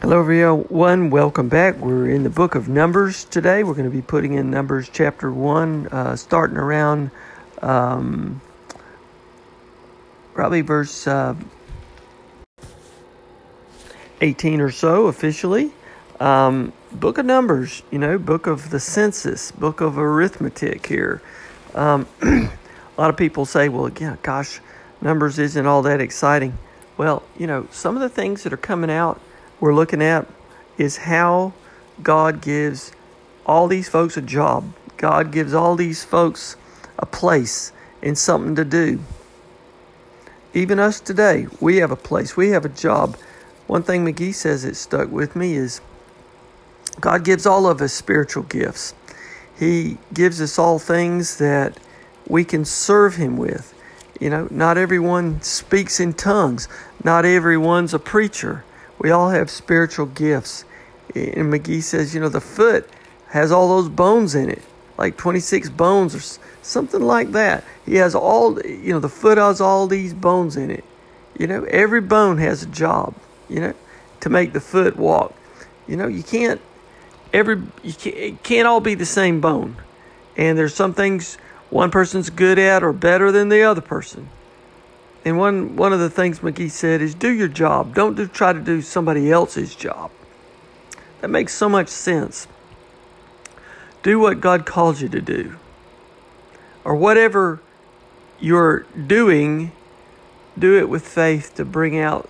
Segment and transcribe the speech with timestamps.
[0.00, 1.10] Hello, everyone.
[1.10, 1.76] Welcome back.
[1.76, 3.62] We're in the book of Numbers today.
[3.62, 7.10] We're going to be putting in Numbers chapter 1, uh, starting around
[7.60, 8.40] um,
[10.32, 11.34] probably verse uh,
[14.22, 15.70] 18 or so officially.
[16.18, 21.20] Um, book of Numbers, you know, book of the census, book of arithmetic here.
[21.74, 22.48] Um, a
[22.96, 24.60] lot of people say, well, yeah, gosh,
[25.02, 26.56] Numbers isn't all that exciting.
[26.96, 29.20] Well, you know, some of the things that are coming out
[29.60, 30.26] we're looking at
[30.78, 31.52] is how
[32.02, 32.92] God gives
[33.46, 34.72] all these folks a job.
[34.96, 36.56] God gives all these folks
[36.98, 37.72] a place
[38.02, 39.00] and something to do.
[40.52, 43.16] Even us today, we have a place, we have a job.
[43.66, 45.80] One thing McGee says that stuck with me is
[47.00, 48.94] God gives all of us spiritual gifts.
[49.58, 51.78] He gives us all things that
[52.26, 53.74] we can serve Him with.
[54.18, 56.68] You know, not everyone speaks in tongues,
[57.04, 58.64] not everyone's a preacher.
[59.00, 60.64] We all have spiritual gifts.
[61.14, 62.88] And McGee says, you know, the foot
[63.28, 64.62] has all those bones in it,
[64.98, 67.64] like 26 bones or something like that.
[67.86, 70.84] He has all, you know, the foot has all these bones in it.
[71.38, 73.14] You know, every bone has a job,
[73.48, 73.74] you know,
[74.20, 75.34] to make the foot walk.
[75.88, 76.60] You know, you can't,
[77.32, 79.76] every, you can't, it can't all be the same bone.
[80.36, 81.38] And there's some things
[81.70, 84.28] one person's good at or better than the other person.
[85.24, 87.94] And one, one of the things McGee said is do your job.
[87.94, 90.10] Don't do, try to do somebody else's job.
[91.20, 92.48] That makes so much sense.
[94.02, 95.56] Do what God calls you to do.
[96.84, 97.60] Or whatever
[98.38, 99.72] you're doing,
[100.58, 102.28] do it with faith to bring out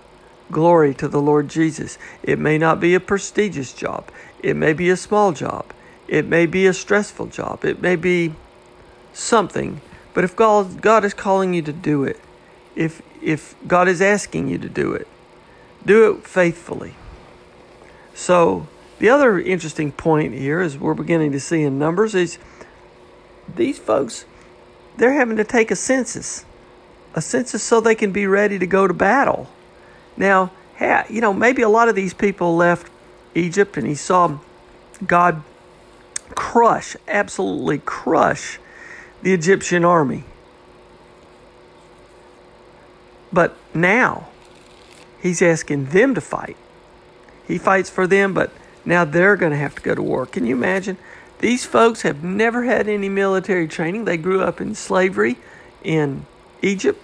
[0.51, 1.97] glory to the Lord Jesus.
[2.21, 4.11] It may not be a prestigious job,
[4.43, 5.65] it may be a small job,
[6.07, 8.33] it may be a stressful job, it may be
[9.13, 9.79] something.
[10.13, 12.19] But if God, God is calling you to do it,
[12.75, 15.07] if if God is asking you to do it.
[15.85, 16.95] Do it faithfully.
[18.13, 18.67] So,
[18.99, 22.37] the other interesting point here is we're beginning to see in numbers is
[23.55, 24.25] these folks
[24.97, 26.45] they're having to take a census.
[27.13, 29.49] A census so they can be ready to go to battle.
[30.15, 30.51] Now,
[31.09, 32.91] you know, maybe a lot of these people left
[33.35, 34.37] Egypt and he saw
[35.05, 35.43] God
[36.35, 38.59] crush, absolutely crush
[39.21, 40.23] the Egyptian army.
[43.31, 44.27] But now
[45.21, 46.57] he's asking them to fight.
[47.47, 48.51] He fights for them, but
[48.85, 50.25] now they're going to have to go to war.
[50.25, 50.97] Can you imagine?
[51.39, 54.05] These folks have never had any military training.
[54.05, 55.37] They grew up in slavery
[55.83, 56.25] in
[56.61, 57.01] Egypt,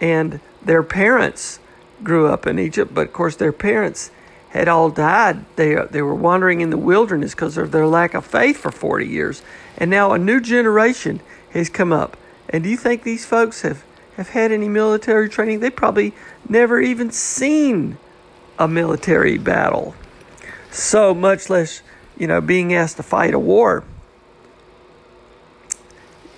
[0.00, 1.60] and their parents
[2.02, 4.10] grew up in Egypt, but of course, their parents
[4.50, 5.44] had all died.
[5.56, 9.06] They, they were wandering in the wilderness because of their lack of faith for 40
[9.06, 9.42] years.
[9.76, 11.20] And now a new generation
[11.50, 12.16] has come up.
[12.48, 13.84] And do you think these folks have
[14.16, 15.60] have had any military training.
[15.60, 16.14] They probably
[16.48, 17.98] never even seen
[18.58, 19.94] a military battle.
[20.70, 21.82] So much less,
[22.16, 23.84] you know, being asked to fight a war.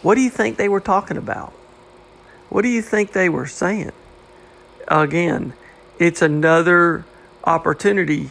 [0.03, 1.53] What do you think they were talking about?
[2.49, 3.93] What do you think they were saying?
[4.89, 5.53] Again,
[5.99, 7.05] it's another
[7.45, 8.31] opportunity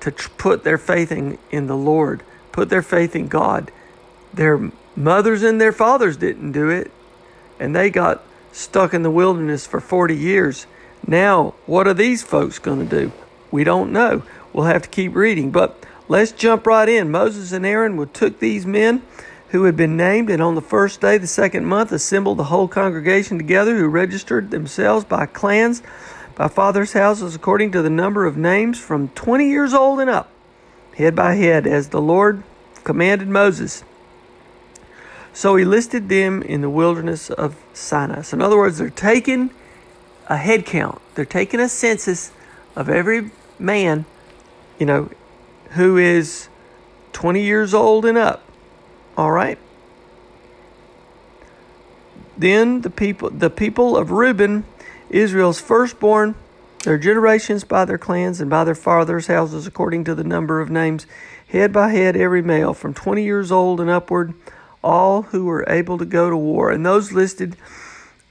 [0.00, 3.72] to tr- put their faith in, in the Lord, put their faith in God.
[4.32, 6.90] Their mothers and their fathers didn't do it,
[7.58, 8.22] and they got
[8.54, 10.66] stuck in the wilderness for 40 years.
[11.06, 13.12] Now, what are these folks going to do?
[13.50, 14.22] We don't know.
[14.52, 15.50] We'll have to keep reading.
[15.50, 17.10] But let's jump right in.
[17.10, 19.02] Moses and Aaron took these men
[19.48, 22.44] who had been named, and on the first day, of the second month, assembled the
[22.44, 25.82] whole congregation together, who registered themselves by clans,
[26.34, 30.28] by fathers' houses, according to the number of names from 20 years old and up,
[30.96, 32.42] head by head, as the Lord
[32.82, 33.84] commanded Moses.
[35.34, 38.22] So he listed them in the wilderness of Sinai.
[38.22, 39.50] So, in other words, they're taking
[40.28, 42.30] a head count, they're taking a census
[42.76, 44.06] of every man,
[44.78, 45.10] you know,
[45.70, 46.48] who is
[47.12, 48.44] 20 years old and up.
[49.16, 49.58] All right?
[52.36, 54.64] Then the people the people of Reuben,
[55.10, 56.36] Israel's firstborn,
[56.84, 60.70] their generations by their clans and by their fathers' houses according to the number of
[60.70, 61.06] names,
[61.48, 64.34] head by head every male from 20 years old and upward
[64.84, 66.70] all who were able to go to war.
[66.70, 67.56] And those listed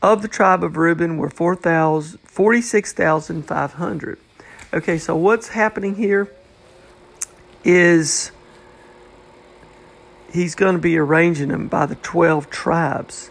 [0.02, 4.20] of the tribe of Reuben were 46,500.
[4.74, 6.32] Okay, so what's happening here
[7.64, 8.32] is
[10.32, 13.30] he's going to be arranging them by the 12 tribes.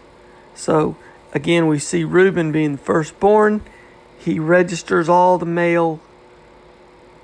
[0.55, 0.95] So
[1.33, 3.61] again, we see Reuben being the firstborn.
[4.19, 5.99] He registers all the male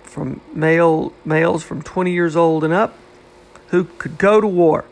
[0.03, 2.97] from male males from 20 years old and up
[3.67, 4.85] who could go to war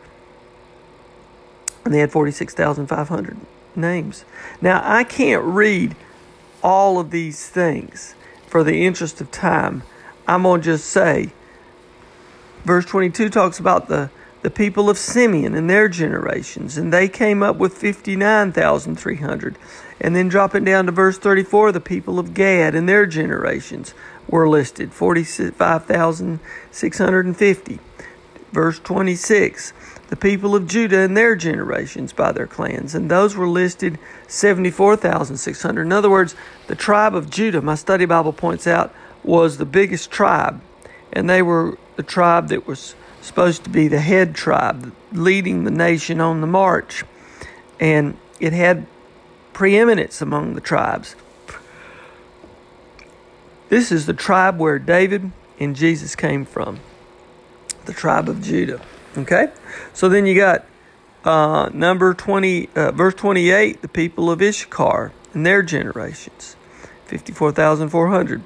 [1.87, 3.37] and they had 46,500
[3.73, 4.25] names.
[4.61, 5.95] Now, I can't read
[6.61, 8.13] all of these things
[8.45, 9.83] for the interest of time.
[10.27, 11.31] I'm going to just say,
[12.65, 14.09] verse 22 talks about the,
[14.41, 19.57] the people of Simeon and their generations, and they came up with 59,300.
[20.01, 23.93] And then dropping down to verse 34, the people of Gad and their generations
[24.27, 27.79] were listed 45,650.
[28.51, 29.71] Verse 26,
[30.07, 35.81] the people of Judah and their generations by their clans, and those were listed 74,600.
[35.81, 36.35] In other words,
[36.67, 38.93] the tribe of Judah, my study Bible points out,
[39.23, 40.61] was the biggest tribe,
[41.11, 45.71] and they were the tribe that was supposed to be the head tribe, leading the
[45.71, 47.03] nation on the march,
[47.79, 48.85] and it had
[49.51, 51.15] preeminence among the tribes.
[53.69, 56.79] This is the tribe where David and Jesus came from,
[57.85, 58.81] the tribe of Judah.
[59.15, 59.51] Okay?
[59.93, 60.65] So then you got
[61.23, 66.55] uh, number 20, uh, verse 28, the people of Issachar and their generations,
[67.05, 68.41] 54,400.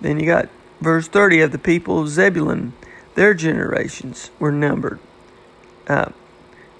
[0.00, 0.48] Then you got
[0.80, 2.72] verse 30 of the people of Zebulun,
[3.14, 4.98] their generations were numbered,
[5.86, 6.10] uh,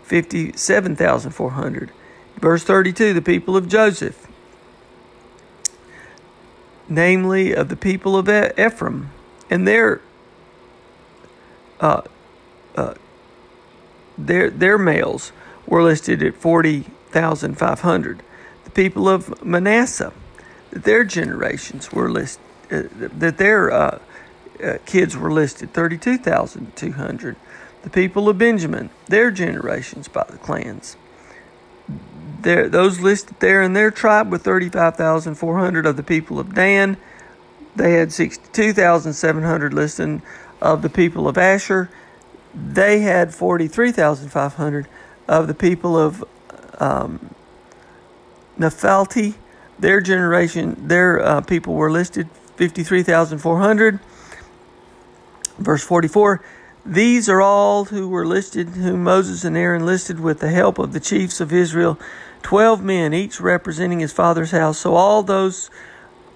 [0.03, 1.93] 57,400.
[2.37, 4.27] Verse 32, the people of Joseph,
[6.89, 9.11] namely of the people of Ephraim,
[9.49, 10.03] and their
[11.81, 12.03] uh,
[12.77, 12.95] uh,
[14.19, 15.33] their their males
[15.67, 18.23] were listed at 40,500.
[18.65, 20.13] The people of Manasseh,
[20.71, 22.83] their generations were listed, uh,
[23.19, 23.99] that their uh,
[24.63, 27.37] uh, kids were listed 32,200.
[27.83, 30.97] The people of Benjamin, their generations by the clans,
[32.41, 36.97] there those listed there in their tribe were 35,400 of the people of Dan.
[37.75, 40.23] They had 62,700 listed
[40.61, 41.91] of the people of Asher
[42.57, 44.89] they had 43,500
[45.29, 46.25] of the people of
[46.79, 47.35] um,
[48.57, 49.35] Naphtali.
[49.79, 54.01] Their generation, their uh, people were listed 53,400.
[55.59, 56.43] Verse 44
[56.87, 60.95] These are all who were listed, whom Moses and Aaron listed with the help of
[60.95, 61.99] the chiefs of Israel,
[62.43, 64.79] 12 men, each representing his father's house.
[64.79, 65.71] So all those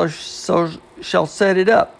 [1.01, 1.99] shall, set it up.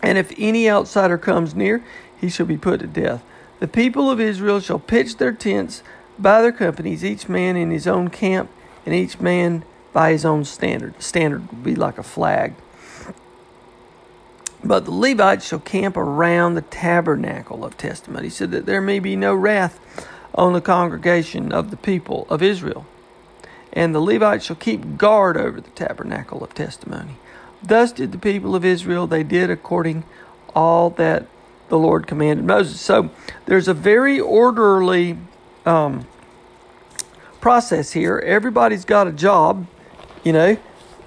[0.00, 1.84] And if any outsider comes near,
[2.20, 3.24] he shall be put to death.
[3.58, 5.82] The people of Israel shall pitch their tents
[6.18, 8.48] by their companies, each man in his own camp,
[8.86, 11.02] and each man by his own standard.
[11.02, 12.54] Standard would be like a flag.
[14.62, 19.16] But the Levites shall camp around the tabernacle of testimony, so that there may be
[19.16, 19.80] no wrath
[20.32, 22.86] on the congregation of the people of Israel.
[23.72, 27.16] And the Levites shall keep guard over the tabernacle of testimony.
[27.62, 30.04] Thus did the people of Israel, they did according
[30.54, 31.26] all that
[31.68, 32.80] the Lord commanded Moses.
[32.80, 33.10] So
[33.46, 35.18] there's a very orderly
[35.66, 36.06] um,
[37.40, 38.18] process here.
[38.18, 39.66] Everybody's got a job,
[40.24, 40.56] you know.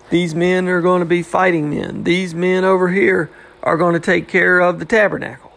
[0.09, 2.03] These men are going to be fighting men.
[2.03, 3.31] These men over here
[3.63, 5.53] are going to take care of the tabernacle.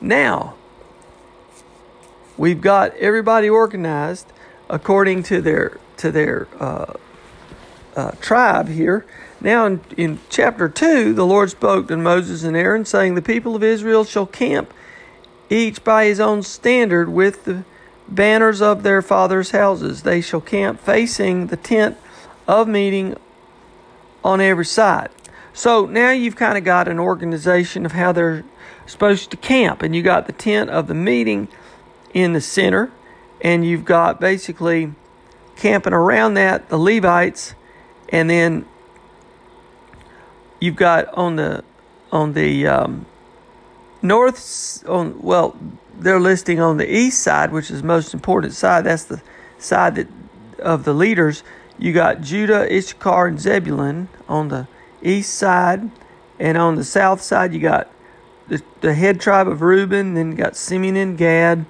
[0.00, 0.54] Now,
[2.38, 4.32] we've got everybody organized
[4.68, 6.94] according to their to their uh,
[7.96, 9.04] uh, tribe here.
[9.40, 13.54] Now, in, in chapter 2, the Lord spoke to Moses and Aaron, saying, The people
[13.54, 14.72] of Israel shall camp
[15.50, 17.64] each by his own standard with the
[18.08, 20.02] banners of their fathers' houses.
[20.02, 21.96] They shall camp facing the tent
[22.46, 23.16] of meeting
[24.24, 25.10] on every side.
[25.52, 28.44] So now you've kind of got an organization of how they're
[28.86, 31.48] supposed to camp, and you got the tent of the meeting
[32.14, 32.90] in the center,
[33.40, 34.92] and you've got basically
[35.56, 37.54] camping around that the Levites,
[38.10, 38.66] and then
[40.60, 41.64] you've got on the
[42.10, 43.06] on the um,
[44.02, 45.56] north on well
[45.98, 48.84] they're listing on the east side, which is the most important side.
[48.84, 49.20] That's the
[49.58, 50.08] side that
[50.60, 51.42] of the leaders.
[51.78, 54.66] You got Judah, Issachar, and Zebulun on the
[55.02, 55.90] east side,
[56.38, 57.90] and on the south side you got
[58.48, 60.14] the, the head tribe of Reuben.
[60.14, 61.66] Then you got Simeon and Gad.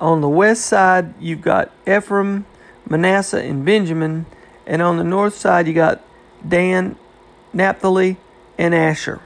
[0.00, 2.46] On the west side you've got Ephraim,
[2.88, 4.26] Manasseh, and Benjamin,
[4.66, 6.02] and on the north side you got
[6.46, 6.96] Dan,
[7.52, 8.16] Naphtali,
[8.56, 9.20] and Asher.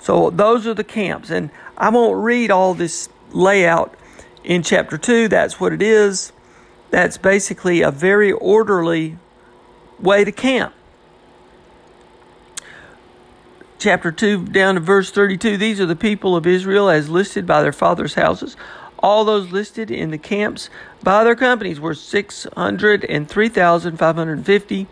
[0.00, 3.94] So those are the camps, and I won't read all this layout
[4.44, 5.28] in chapter 2.
[5.28, 6.32] That's what it is.
[6.90, 9.18] That's basically a very orderly
[9.98, 10.74] way to camp.
[13.78, 17.62] Chapter 2 down to verse 32 These are the people of Israel as listed by
[17.62, 18.56] their fathers' houses.
[19.02, 20.68] All those listed in the camps
[21.02, 24.86] by their companies were 603,550.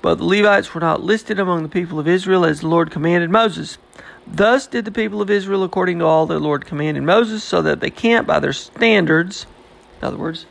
[0.00, 3.30] But the Levites were not listed among the people of Israel as the Lord commanded
[3.30, 3.78] Moses.
[4.26, 7.78] Thus did the people of Israel according to all the Lord commanded Moses, so that
[7.80, 9.46] they camped by their standards,
[10.00, 10.46] in other words,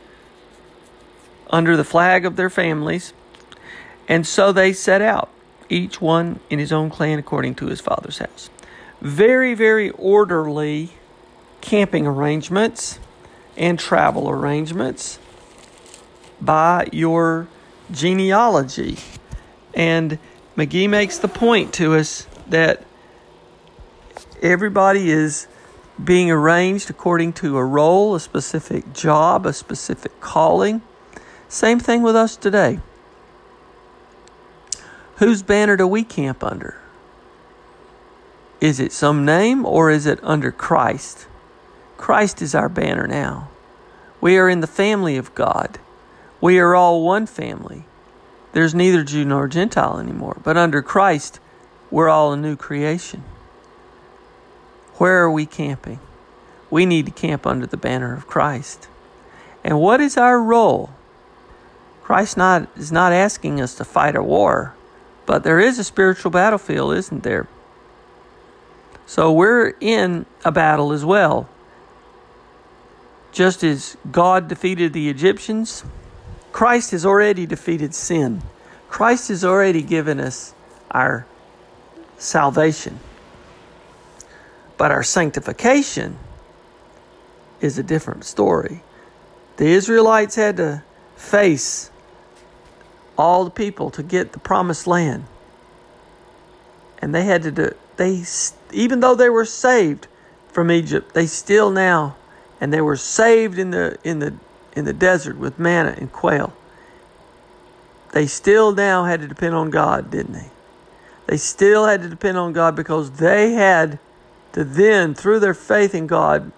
[1.50, 3.12] under the flag of their families.
[4.08, 5.28] And so they set out,
[5.68, 8.48] each one in his own clan according to his father's house.
[9.00, 10.92] Very, very orderly
[11.62, 12.98] camping arrangements
[13.56, 15.18] and travel arrangements
[16.40, 17.48] by your
[17.90, 18.98] genealogy.
[19.72, 20.18] And
[20.56, 22.84] McGee makes the point to us that
[24.42, 25.46] everybody is
[26.02, 30.82] being arranged according to a role, a specific job, a specific calling.
[31.48, 32.80] Same thing with us today.
[35.16, 36.80] Whose banner do we camp under?
[38.60, 41.26] Is it some name or is it under Christ?
[42.02, 43.48] Christ is our banner now.
[44.20, 45.78] We are in the family of God.
[46.40, 47.84] We are all one family.
[48.52, 51.38] There's neither Jew nor Gentile anymore, but under Christ,
[51.92, 53.22] we're all a new creation.
[54.94, 56.00] Where are we camping?
[56.72, 58.88] We need to camp under the banner of Christ.
[59.62, 60.90] And what is our role?
[62.02, 64.74] Christ not, is not asking us to fight a war,
[65.24, 67.46] but there is a spiritual battlefield, isn't there?
[69.06, 71.48] So we're in a battle as well.
[73.32, 75.84] Just as God defeated the Egyptians,
[76.52, 78.42] Christ has already defeated sin.
[78.88, 80.54] Christ has already given us
[80.90, 81.26] our
[82.18, 83.00] salvation.
[84.76, 86.18] But our sanctification
[87.62, 88.82] is a different story.
[89.56, 90.82] The Israelites had to
[91.16, 91.90] face
[93.16, 95.24] all the people to get the promised land.
[96.98, 98.24] And they had to do they
[98.72, 100.06] even though they were saved
[100.48, 102.16] from Egypt, they still now
[102.62, 104.32] and they were saved in the in the
[104.76, 106.54] in the desert with manna and quail.
[108.12, 110.50] They still now had to depend on God, didn't they?
[111.26, 113.98] They still had to depend on God because they had
[114.52, 116.52] to then, through their faith in God,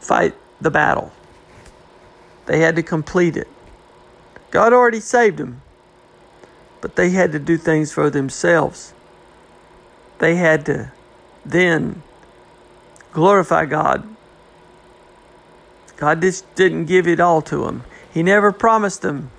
[0.00, 1.12] fight the battle.
[2.46, 3.48] They had to complete it.
[4.50, 5.62] God already saved them,
[6.80, 8.92] but they had to do things for themselves.
[10.18, 10.90] They had to
[11.44, 12.02] then
[13.12, 14.16] glorify God
[16.00, 17.84] God just didn't give it all to them.
[18.12, 19.30] He never promised them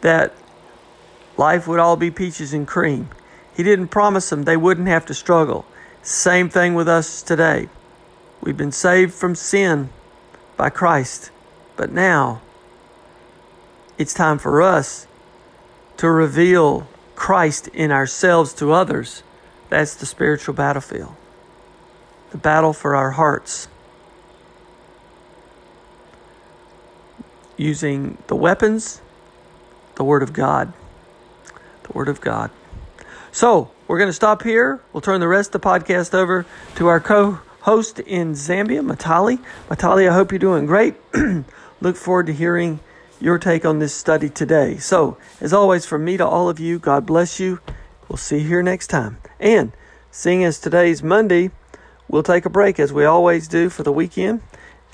[0.00, 0.34] that
[1.36, 3.10] life would all be peaches and cream.
[3.54, 5.66] He didn't promise them they wouldn't have to struggle.
[6.02, 7.68] Same thing with us today.
[8.40, 9.90] We've been saved from sin
[10.56, 11.30] by Christ,
[11.76, 12.40] but now
[13.98, 15.06] it's time for us
[15.98, 19.22] to reveal Christ in ourselves to others
[19.72, 21.14] That's the spiritual battlefield,
[22.30, 23.68] the battle for our hearts.
[27.62, 29.00] Using the weapons,
[29.94, 30.72] the Word of God.
[31.84, 32.50] The Word of God.
[33.30, 34.80] So, we're going to stop here.
[34.92, 39.38] We'll turn the rest of the podcast over to our co host in Zambia, Matali.
[39.68, 40.96] Matali, I hope you're doing great.
[41.80, 42.80] Look forward to hearing
[43.20, 44.78] your take on this study today.
[44.78, 47.60] So, as always, from me to all of you, God bless you.
[48.08, 49.18] We'll see you here next time.
[49.38, 49.70] And
[50.10, 51.52] seeing as today's Monday,
[52.08, 54.42] we'll take a break as we always do for the weekend.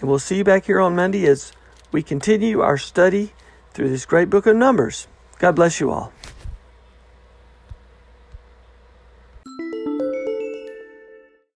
[0.00, 1.52] And we'll see you back here on Monday as
[1.92, 3.32] we continue our study
[3.72, 5.06] through this great book of Numbers.
[5.38, 6.12] God bless you all.